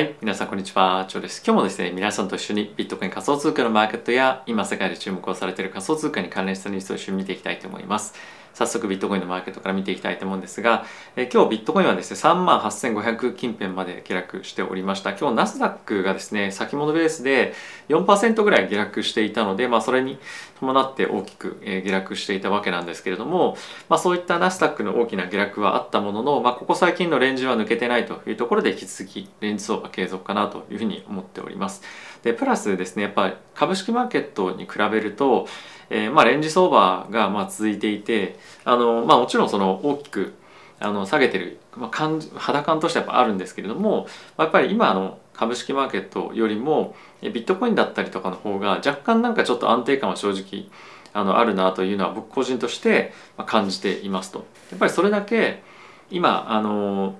[0.00, 1.42] はい、皆さんこんにちは、チョウです。
[1.44, 8.14] 今日もですね、皆さんと一緒にビットコイン仮想通貨のマーケットや今世界で注目をされている仮想通貨に関連したニュースを一緒に見ていきたいと思います。
[8.54, 10.84] 早速ビットコインのマーケットから見ていきたいと思うんですが、
[11.16, 15.10] え今日ビットコインはですね、3万8500近辺まで下落しておりました。
[15.10, 17.54] 今日ナスダックがですね、先物ベースで
[17.88, 20.18] 4%ぐらい下落していたので、まあそれに
[20.58, 23.56] 伴って大きく下落していたわけなんですけれども、
[23.88, 31.82] まあそういったナスダックの大きな下落はあったものの、まあここ最近のレンジは抜けてないというところで引き続きレンジ相場継続かなというふうに思っております。
[32.22, 35.46] で、プラスですね、やっぱり株式マーケットに比べると、
[35.90, 40.34] えー、まあレンジ相場がま続いていて、あのまあもちろんその大きく
[40.78, 44.06] あの下げてる、まあ、感肌感としてはやっぱあるんですけれども
[44.38, 50.70] まやっぱり今の株式マーケットよりもビットコインだったりとかの方が若干なんかちょっと安定感は正直
[51.12, 53.12] あのあるなというのは僕個人として
[53.46, 54.46] 感じていますと。
[54.70, 55.62] やっぱりそれだけ
[56.10, 57.16] 今あの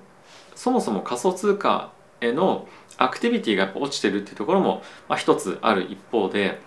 [0.55, 2.67] そもそも仮想通貨への
[2.97, 6.59] アクティビティが落ちてるっていうところも、まあ、一つある一方で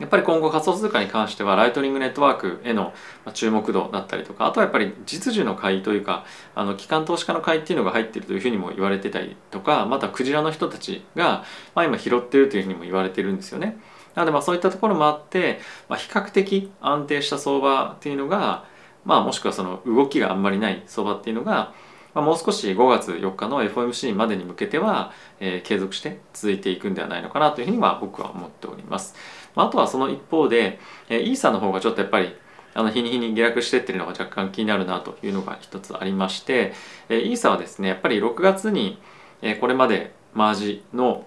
[0.00, 2.94] やっぱり今後仮想通貨に関してはライトニングネットワークへの
[3.34, 13.76] 注目度だったりとかあとはやっぱり実需の買いというかあの機関投資家の買いっていうのが入ってるというふうにも言われてたりとかまたクジラの人たちが、まあ、今拾ってるというふうにも言われてるんですよね。
[14.14, 18.64] なのでまあそういったところもあって、まあ、比較的安定した相場っていうのが、
[19.04, 21.72] まあ、もしくはその動きがあんまりない相場っていうのが
[22.14, 29.14] まあ、もう少し5月4日の FOMC までに向けては、えー、継続して続いていくんではないのかなというふうには僕は思っております。
[29.54, 32.34] まあ、あとはその一方で、えー、イーサの方がちょっとやっぱり
[32.74, 36.72] あの日に日に下落してってるのが若干気になるなというのが一つありまして、
[37.08, 38.98] えー、イーサはですねやっぱり6月に、
[39.42, 41.26] えー、これまでマージの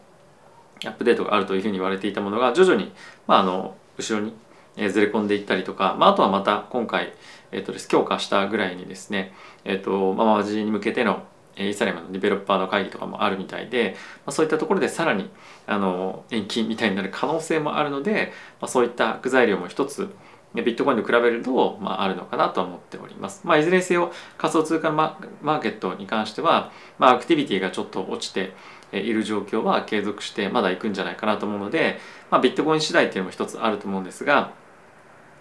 [0.84, 2.92] アップデートがあるというふうに言われていたものが徐々に、
[3.28, 4.34] まあ、あの後ろに
[4.78, 7.14] えずれ込んでいったりとか、まあ、あとはまた今回、
[7.52, 11.24] えーとです、強化したぐらいにですね、えーとまあ、マジに向けての
[11.58, 15.30] イーサリアムのディベロッパーの会議とかもあるみたいで、まあ、そういったところでさらに
[15.68, 20.14] あの延期みたいになる可能性もあるので、まあ、そういった悪材料も一つ
[20.54, 23.42] ビットコインと比べると、まあ、あるのかなと思っております。
[23.44, 28.54] まあ、いずれにせよ仮想通貨マーケットに関しては、まあ、アクティビティがちょっと落ちて
[28.94, 32.00] いる状況は継続してまだ行くんじゃないかなと思うので、
[32.32, 34.54] まあ、ビットコイン次第っていうのも一つあると思うんですが、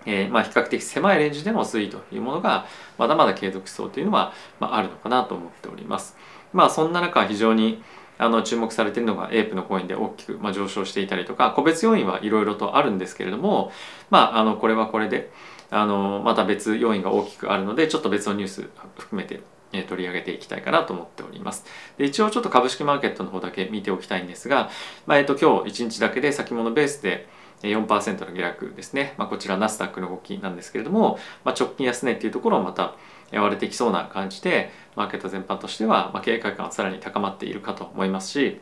[0.06, 2.66] えー、まあ比較的狭いレンジでの推移というものが
[2.98, 6.16] まだまだ継続しそうというのは、まあ、あるのかなと思っております。
[6.52, 7.82] まあそんな中非常に
[8.18, 13.72] あの注目されているのがエープのコインで大きく、まあ、上昇していたりとか個別要因はいろいろとあるんですけれども
[14.10, 15.30] まああのこれはこれで
[15.70, 19.40] あのまた別要因が大きくあるのでちょっと別のニュース含めて
[19.88, 21.64] 取り上げていきたいかなと思っております。
[21.98, 24.70] で一応ちょっと株式マーケットの方だけ見ておきたいんですが、
[25.06, 27.26] まあ、えっと今日1日だけで先物ベースで
[27.68, 32.94] 4%の下落ですね、まあ、こちらナスダックの動きなんですけれども、まあ、直近安値っていうところをまた
[33.32, 38.60] 割れてきそうな感じでマーケット全般としては、まあ、警戒感はさらに高まっているかと思いますし、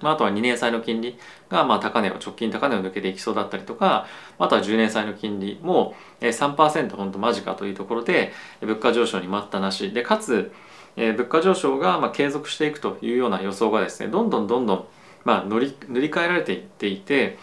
[0.00, 4.06] まあ、あとは2年債の金利がまあ高値を直近高値を抜けていきそうだったりとか
[4.38, 9.92] あとは10年債の金利も3%本当間近というところで物価上昇に待ったなし。
[9.92, 10.52] でかつ
[10.96, 14.84] 物価上昇がま継続していくというような予想がですねどんどんどんどん
[15.24, 17.38] まあ乗り塗り替えられていっていて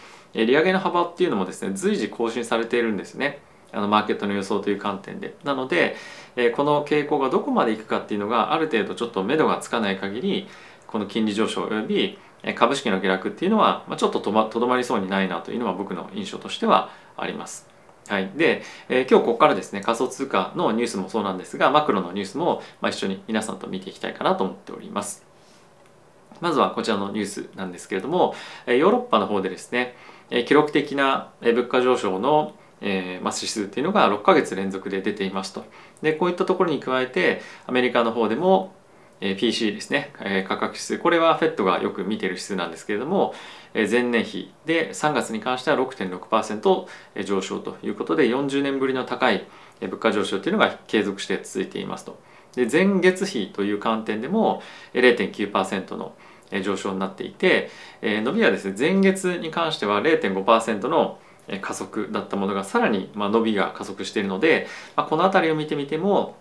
[0.46, 3.40] 利上げの幅っていうのもですね随時更新されているんですね
[3.72, 5.96] あのマーケットの予想という観点でなので
[6.36, 10.48] えこの傾向がどこまでいくかっていうのがある程度ちょっと目処がつかない限り
[10.86, 12.18] この金利上昇および
[12.54, 17.68] 株式の下落っていうのはまちょっととどまりそうにないなというのは僕の印象としてはあります。
[18.08, 25.27] はい、で、えー、今日ここからですね仮想通貨のニュースもそうなんですがマクロのニュースも、まあ、一緒に皆さんと見ていきたいかなと思っております。
[26.40, 28.34] まずはこちらのニュースなんですけれども
[28.66, 29.96] ヨーロッパの方でですね
[30.46, 35.64] 記録的な物価上昇のえまあ、指数っていうのが6ヶ月連続で出ていますと。
[36.02, 38.72] でこういったところに加えてアメリカの方でも、
[39.20, 43.34] えー、PC ですね、え、価格指数これは FED がよく見ている指数なんですけれども、
[43.74, 49.46] え、前年比で3月に関しては6.6%上昇ということで40年ぶりの高い
[49.80, 52.20] 物価上昇っていうのが継続して続いていますと。
[52.54, 54.62] で前月比という観点でも
[54.94, 56.14] 0.9%の
[56.62, 57.70] 上昇になっていて、
[58.00, 61.18] えー、伸びはですね前月に関しては0.5%の
[61.60, 66.36] 加速だったものがさらにま伸びが加速しているので、まあ、この辺りを見てみても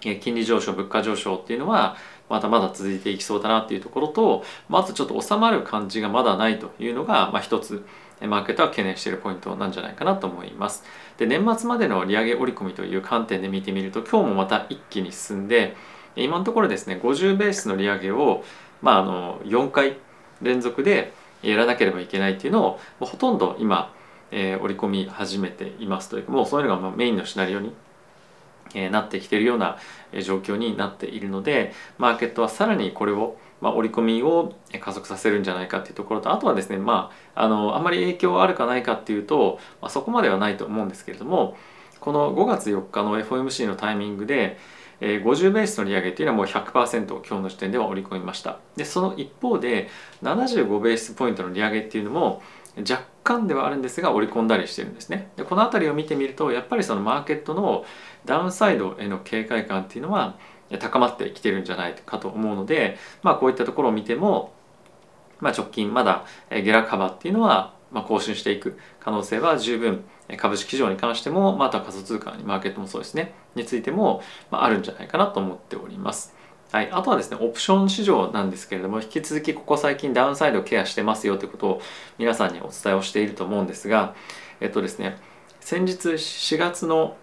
[0.00, 1.96] 金利上昇物価上昇っていうのは
[2.28, 7.84] まだまだ続いていきそうだなっていうところとまずちょっと収まる感じがまだないというのが、まあ、一つ
[8.26, 10.84] マーケットは懸念しているポイントなんじゃないかなと思います。
[11.18, 15.76] で年末までの利上げ織り込みという観点で見てみると今日もまた一気に進んで
[16.16, 18.44] 今のところですね50ベースの利上げを
[18.82, 19.96] まあ、あの4回
[20.42, 23.94] 連続でやらなければいけないっていうのをほとんど今、
[24.30, 27.72] えー、織り込み始めていますというかもうそういうのがメインのシナリオに、
[28.90, 29.76] なってきているような
[30.22, 41.56] 状況になっているのでマーケットはさらにこれをまあ、織り込みを加速させるんじゃないかっていうところとあとはですねまああのあんまり影響あるかないかっていうと、まあ、そこまではないと思うんですけれども
[42.00, 44.58] この5月4日の FOMC のタイミングで
[45.04, 48.58] え50ベースの利上げっていうのはもう100%今日の時点では織り込みました。
[48.76, 49.88] でその一方で
[50.22, 52.40] 75ベースポイントの利上げっていうのも
[52.88, 55.30] 若干ではあるんですが織り込んだりしてるんですね。
[55.36, 57.84] でこの辺りを見てみるとやっぱりそのマーケットの
[58.24, 60.36] ダウンサイドへの警戒感っていうのは
[60.78, 64.52] 高まってきてるんじゃないかと思うので、まあ、こういったところを見ても、
[65.40, 70.04] まあ、直近まだ下落幅っていうのはま更新していく可能性は十分
[70.36, 76.34] 株式市場に関してもまた仮想通貨にマーケットもそうですねについても、まあ、るんじゃないかなと思っております。
[76.72, 81.82] はい、あとはですねオプション市場なんですけれども引き続きここ最近ダウンサイドをケアしてますよということを
[82.16, 84.14] 皆さんにお伝えをしていると思うんですが
[84.58, 85.18] えっとですね
[85.60, 87.18] 先日4月の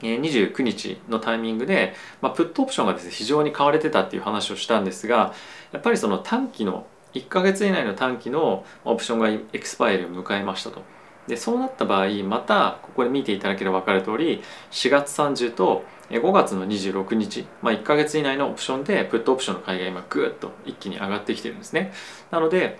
[0.00, 5.34] 29日のタイミングで、まあ、プットオプションがですね非常に買われてたっていう話をしたんですが
[5.72, 10.82] やっぱりその短期の1ヶ月以内の短期のオプションがエクスパイリを迎えましたと。
[11.26, 21.92] でそうなった場合またここで見ていただければ分かる通り4月30と5月の26日、まあ、1ヶ月以内のオプションでプットオプションの買いが今グーッと一気に上がってきてるんですね。
[22.30, 22.78] なので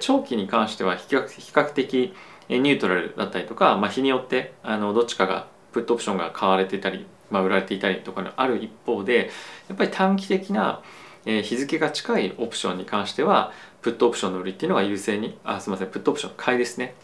[0.00, 2.14] 長期に関しては比較比較的
[2.48, 9.30] ニュートラルだったりとか、まあ、日によってあのどっちかがプットオプションが買われてたり、まあ、売られていたりとかのある一方で
[9.68, 10.80] やっぱり短期的な
[11.24, 16.94] 日付が近いオプションに関してはプットオプションの売りっていうのが優勢にあすみませんプットオプション買いですね。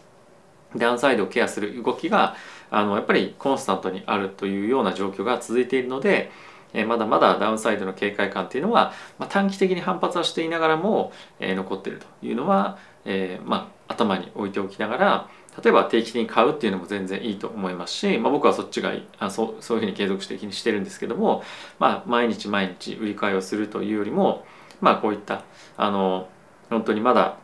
[0.75, 2.35] ダウンサイドをケアする動きが
[2.69, 6.31] あのやっぱりコンスタントにあるというような状況が続いているので
[6.73, 15.29] えまだまだダウンサイドの警戒感っていうのは、まあ、短期的に反発はしていながらも、え、残っているというのは、えー、まあ、頭に置いておきながら
[15.61, 21.43] 例えば定期的に買うっていうのも全然いいと思いますし、まあ、僕はそっちがあそうそういうふうに継続的にしてるんですけども、
[21.77, 24.45] まあ、毎日毎日売り買いをするというよりも、
[24.79, 25.43] まあ、こういった
[25.75, 26.29] あの
[26.69, 27.37] 本当にまだ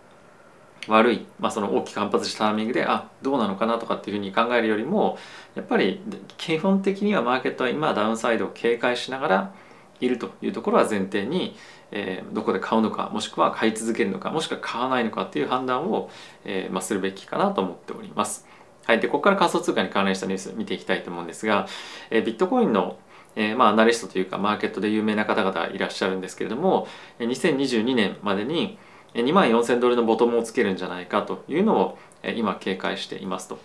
[0.88, 5.18] 悪い、まあ、その大きく反発したタイミングであどうなのかなとかっていうふうに考えるよりも
[5.56, 6.02] やっぱり
[6.38, 9.54] 基本的にはマーケットは今ダウンサイドを警戒しながら
[10.00, 11.56] いるというところは前提に、
[11.92, 16.10] えー、どこで買うのかもしくは買い続けるのかもしくは買わないのかっていう判断を、
[16.46, 18.46] えーまあ、するべきかなと思っております。
[18.86, 21.68] はい、でここから仮想通貨に関連したニュース見ていきたいと思うんですが、
[22.10, 22.98] えー、ビットコインの
[23.38, 26.88] え、まあアナリストというかマーケットで有名な方々いらっしゃるんですけれども
[27.20, 28.80] 2022年までに
[29.14, 31.98] 2万4000ドルのボトムをつけるんじゃないかというのを
[32.36, 33.60] 今警戒していますと。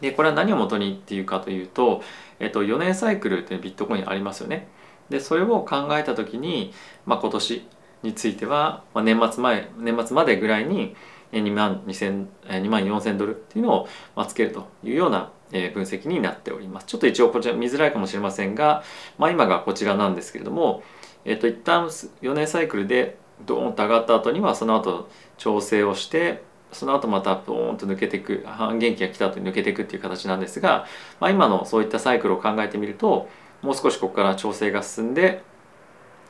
[0.00, 2.02] でこれは何をもとにっていうかというと、
[2.38, 4.68] えっと、4年サイクルってビットコインありますよね。
[5.10, 6.72] でそれを考えた時に、
[7.04, 7.66] まあ、今年
[8.02, 10.96] については、まあ、年末前年末までぐらいに
[11.32, 16.86] 2万2 2万4000ドルっていうのを、まあ、つけるというような分析になっております。
[16.86, 18.82] ちょっと一応こちら見づらいかもしれませんが、
[19.18, 20.82] まあ、今がこちらなんですけれども、
[21.24, 25.08] えっと、一旦4年サイクルでドーンと上がった後にはその後
[25.38, 26.42] 調整をして
[26.72, 30.86] その後またドーンと抜けていく半減期が来た後に抜けていくっていう形なんですが、
[31.18, 33.28] まあ、今のそういったサイクルを考えてみると
[33.62, 35.42] もう少しここから調整が進んで、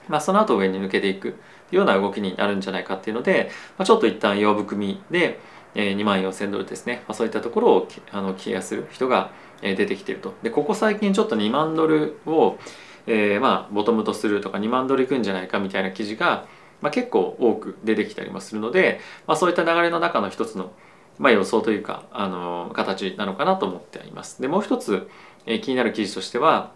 [0.08, 1.36] まあ、その後上に抜けていく
[1.70, 5.38] ような動きになるんじゃないかっていうので、まあ、ちょっと一旦弱含みで
[5.74, 9.30] 2万4000ドルですね、まあ、そういったところをあのケアする人が
[9.62, 12.58] 出てきているとでここ最近ちょっと2万ドルを、
[13.06, 16.46] えー、まあボトムとするとか2万ドルいくんじゃないかみたいな記事が
[16.80, 20.72] まあ、結構多く出てきたりもするので、まあ、そういった流れの中の一つの、
[21.18, 24.40] まあ、予想というかあの形なのかなと思っています。
[24.40, 25.08] でもう一つ、
[25.46, 26.72] えー、気になる記事としては、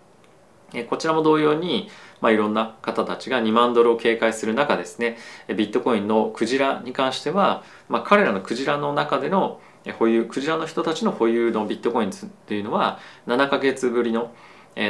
[0.88, 1.88] こちらも同様に、
[2.20, 5.16] まあ、いろんな方たちが2万ドルを警戒する中ですね
[5.48, 9.60] ビットコインのクジラに関しては、まあ、彼らのクジラの中での
[9.98, 12.12] 保有クジラの人たちの保有のビットコインっ
[12.46, 14.34] ていうのは7ヶ月ぶりの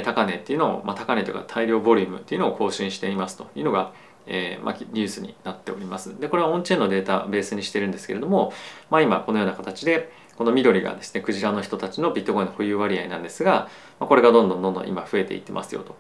[0.05, 3.93] 高値っていうのを、まあ、高値というか大量ボリュームっていうのを更新していますというのが
[4.27, 6.19] えーまあ、ニュースになっております。
[6.19, 8.53] でこれはオンチェーンのデータベースにしてるんですけれども、
[8.91, 15.97] まあ、今このような形でこの緑がですねクジラの人たちのビットコインの保有割合なんですが、これがどんどんどんどん今増えていってますよと。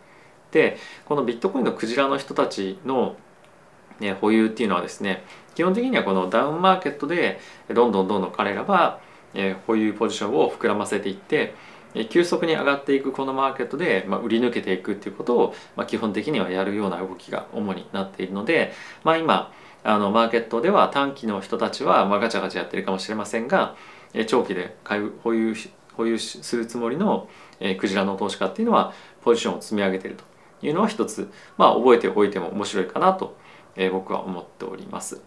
[0.52, 3.16] でこのビットコインのクジラの人たちの、
[4.00, 5.24] ね、保有っていうのはですね
[5.54, 9.00] 基本的にはこのダウンマーケットでどんどんどんどん彼らは、
[9.34, 11.54] え、保有ポジションを膨らませていって
[12.10, 18.72] 急速に上がっていくこのマーケットで、まあ、売り抜けていくっていうことを、まあ、基本的にはやるような動きが主になっているので、
[19.04, 19.52] まあ、今
[19.84, 23.76] あのマーケットでは短期の人たちは、まあ、ガチャガチャやってるかもしれませんが
[24.26, 25.54] 長期で買う保有
[25.96, 27.28] 保有するつもりの、
[27.60, 28.92] えー、クジラの投資家っていうのは
[29.22, 30.24] ポジションを積み上げていると
[30.66, 33.36] いうのは一つ、まあ、覚えておいても面白いかなと、
[33.76, 35.22] えー、僕は思っております。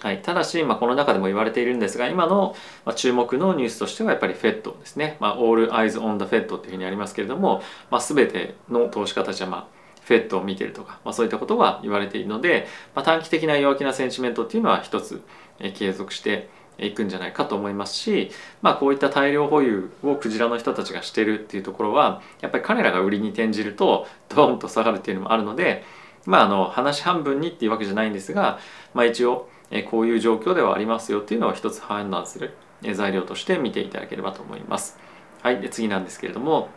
[0.00, 2.54] はい、ただし、まあ、この中でも言われているんですが今の
[2.96, 9.66] 注目のニュースとしてはやっぱり FED ですね、まあ、All Eyes on the Fed というふうにありますけれども、まあ、全ての投資家たちは、まあ、
[10.02, 15.22] フェットを見てるとか、まあ、そういったことが言われているので、まあ、短期的な弱気なセンチメントっていうのは一つ、
[15.58, 18.30] え継続していくんじゃないかと思いますし、
[18.62, 25.84] まあ、こういった大量保有をクジラの人たちがしてるっていうところはやっぱり彼らが売りに転じるとドーンと下がるっていうのもあるので、
[26.26, 28.58] まあ、あの話半分にっていうわけじゃないんですが、
[28.94, 29.48] まあ、一応
[29.90, 32.54] こういう状況ではありますよっていうのを一つ判断する
[32.94, 34.98] 材料として見ていただければと思います。
[35.42, 36.68] はい、で次なんですけれども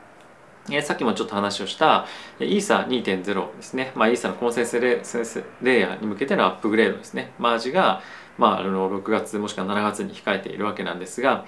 [0.72, 2.06] えさっきもちょっと話をした
[2.40, 5.02] イーサ2.0ですね、まあ、イーサのコンセンスレ
[5.62, 8.02] レイヤーに向けてのアップグレードですねマージが、
[8.40, 11.46] まあ、あの6月もしくは7月に控えているわけなんですが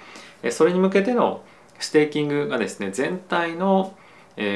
[0.52, 1.42] それに向けての
[1.80, 3.96] ステーキングがですね全体の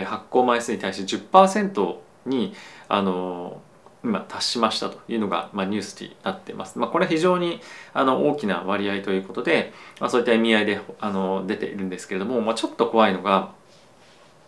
[0.06, 2.54] 発行枚数に対して10%に
[2.88, 3.62] あの
[4.04, 6.78] 今達しましたというのが、まあ、ニュースになっています。
[6.78, 7.60] まあ、これは非常に
[7.94, 13.52] あの大きな割合ということで、まあ、そういった意味合いであの出ているんですけれども、まあ、ちょっと怖いのが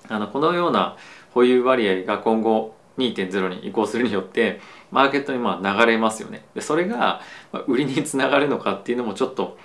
[0.08, 0.96] あのこのような
[1.34, 4.60] 保有割合が今後2.0に移行するによって
[4.92, 7.22] マーケットにまあ流れますよねでそれが
[7.68, 9.58] 売りにつながるのかっていうのもちょっと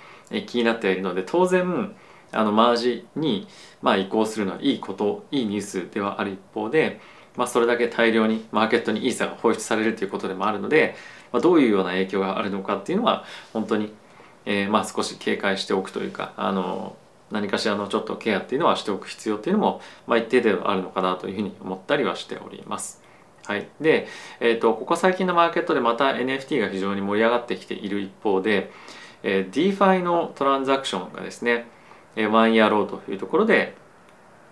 [0.45, 1.95] 気になっているので当然
[2.31, 3.47] あのマージに
[3.81, 6.99] まあ移行するのはいいこといいニュースではある一方で、
[7.35, 10.95] まあ、それだけ大量にマーケットにイーサが放出されるということでもあるので、
[11.31, 13.23] まあ、どういうような影響があるのかっていうのは
[13.53, 13.93] 本当に、
[14.45, 16.95] えー、まあ少し警戒しておくというかあの
[17.31, 23.02] 何かしらのちょっとケアっていうのはしておく必要っていうのも、まあ、一定ではあるのかなというふうに思ったりはしております。
[23.45, 24.07] はい、で、
[24.39, 28.71] えーと、ここ最近のマーケットでまた NFT が非常に盛り上がってきている一方で、
[29.21, 31.65] えー、DeFi のトランザクションがですね、
[32.15, 33.75] えー、ワンヤローというところで、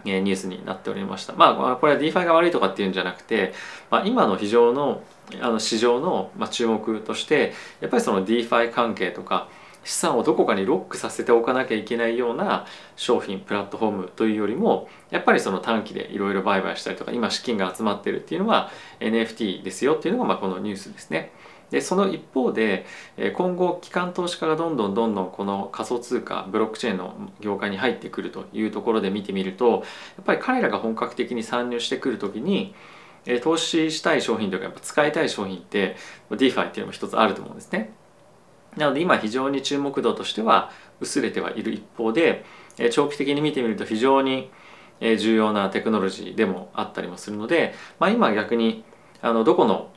[0.03, 1.33] えー、ニュースになっておりました。
[1.33, 3.53] まあこれは DeFi が悪いとかっていうんじゃなくて、
[3.89, 5.03] まあ、今の非常の
[5.41, 9.47] あの市場の、まあ、注目としてやっぱりその DeFi 関係とか
[9.83, 18.69] 資産をどこかにロックさせておかなきゃいけないような商品プラットフォームというよりもやっぱりその短期でいろいろ売買したりとか今資金が集まってるっていうのは
[18.99, 21.31] NFT ですよっていうのがまあこのニュースですね。
[21.71, 22.85] でその一方で
[23.33, 29.77] 今後機関投資家がどんどんどんどんこの仮想通貨ブロックチェーンの業界に入ってくるというところで見てみるとや
[30.21, 32.75] っぱり彼らが本格的に参入してくる時に
[33.41, 35.95] 投資したい商品とかやっぱ使いたい商品って
[36.29, 37.93] DeFi っていうのも一つあると思うんですね。
[38.77, 42.45] なので今非常に注目度としては薄れてはいる一方で
[42.91, 44.49] 長期的に見てみると非常に
[45.01, 48.83] 重要なテクノロジーでもあったりもするので、まあ、今逆に
[49.21, 49.89] あのどこの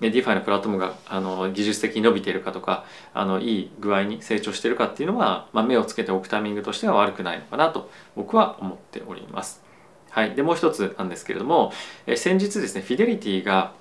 [0.00, 9.62] DeFi のプラットフォームがあの技術的に伸びているかとかあのいい具合に成長しているかっていうのは、まあ、目をつけておくタイミングとしては悪くないのかなと僕は思っております。
[10.10, 11.72] はい、でもう一つなんですけれども
[12.06, 13.72] え先日ですねフィデリティが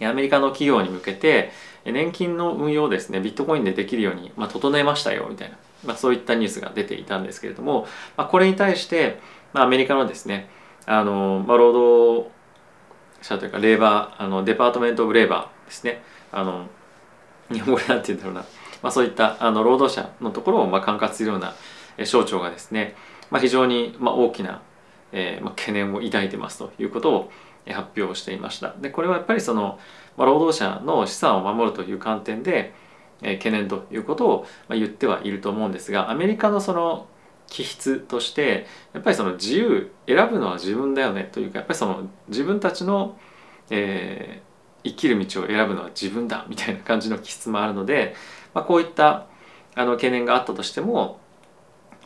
[0.00, 1.50] アメリカの企業に向けて
[1.84, 7.86] 年金の運用をですねビットコインでできるように、まあ、整えましたよみたいな、まあ、そういったニュースが出ていたんですけれども、
[8.16, 9.20] まあ、これに対して、
[9.52, 10.48] まあ、アメリカのですね
[10.86, 12.30] あの、まあ、労働
[13.22, 16.66] 者というかレーバーあのデパートメント・オブ・レーバーですねあの
[17.52, 18.40] 日本語でなんて言うんだろうな、
[18.82, 21.54] まあ、そういったあの労働者のところをまあ管轄するような
[22.04, 22.94] 省庁がですね、
[23.30, 24.62] まあ、非常にまあ大きな、
[25.12, 27.32] えーまあ、懸念を抱いてますということを
[27.72, 28.74] 発表していました。
[28.80, 29.78] でこれはやっぱりその、
[30.16, 32.74] まあ、労働者の資産を守るという観点で、
[33.22, 37.06] え、懸念ということを、ま、言ってはいると思うんですがアメリカのその
[37.46, 43.18] 気質としてやっぱりその自由選ぶのは自分だよねというかやっぱりその自分たちの、
[43.70, 48.14] えー、生きる道を選ぶのは自分だみたいな感じの気質もあるので、
[48.54, 49.26] まあ、こういった
[49.74, 51.20] あの懸念があったとしても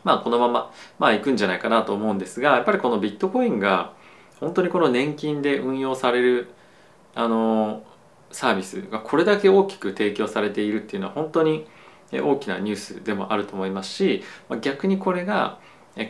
[0.03, 3.93] まあこのまままあ行くんじゃないかなと思うんですがやっぱりこのビットコインが
[4.39, 6.49] 本当にこの年金で運用される
[7.15, 7.83] あの
[8.31, 11.67] サービスがこれだけ大きく提供されているっていうのは本当に
[12.11, 14.23] 大きなニュースでもあると思いますし
[14.61, 15.59] 逆にこれが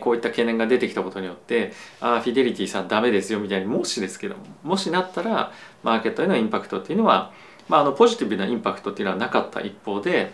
[0.00, 7.32] こういった懸念が出てきたことによってああフィデリティさんダメですよみたいにもしですけどもしなったらマーケットへのインパクトっていうのは、
[7.68, 10.32] まあ、あのポジティブなインパクトっていうのはなかった一方で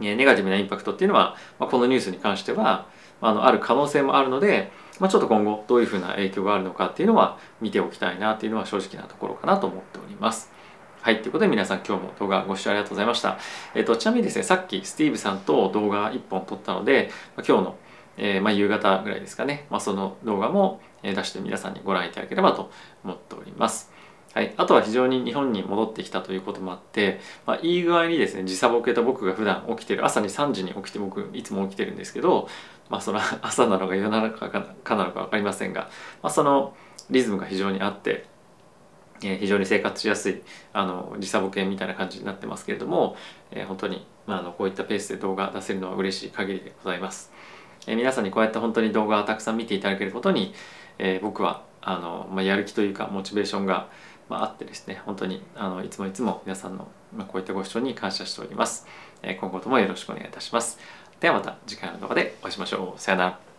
[0.00, 2.86] ネガティブなインパクトっていうのは、まあ、このニュースに関しては
[3.22, 4.70] あのある可能性もあるので
[5.02, 10.52] まあ、ちょっと今後どういうふうな影響があるのかっていうのは見ておきたいなっていうのは正直なところかなと思っております。
[11.00, 11.22] はい。
[11.22, 13.38] ということで皆さん今日も動画ご視聴ありがとうございました。
[13.74, 17.76] えっ、ー、と、ちなみにですね、さっきスティーブさんと動画1本撮ったので、まあ、今日の、
[18.16, 22.70] えー、まあ、夕方ぐらいですかね、まあ、その動画も出して皆さんにご覧いただければと
[23.02, 23.91] 思っております。
[24.34, 32.48] はい、あとは非常に日本に戻ってきたということもあって、まあ、いい具合にですね時差ボケと僕が普段起きてる朝に3時に起きて僕いつも起きてるんですけど、
[32.88, 35.90] まあ、その 朝なのか夜なのかかなのか分かりませんが、
[36.22, 36.74] まあ、その
[37.10, 38.24] リズムが非常にあって、
[39.22, 43.16] えー、非常に生活しやすいあの時差ボケみたいな感じになってますけれども、
[43.50, 47.30] えー、本当に、まあ、あのこういったペースで動画出せるのは嬉しい限りでございます。
[47.86, 50.54] えー、皆さんにこうやって本当に動画をたくさん見ていただけることに、
[50.98, 53.88] え、僕はあの、まあ、やる気というかモチベーションが、
[54.28, 58.86] まあ、あってですね本当にあのいつもいつも皆さんの、まあ、こういったご視聴に感謝しております、
[59.22, 60.78] え、今後ともよろしくお願いいたします。
[61.20, 63.00] ではまた次回の動画でお会いしましょう。
[63.00, 63.51] さよなら。